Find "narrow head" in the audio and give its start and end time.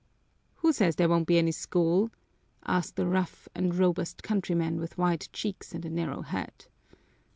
5.91-6.65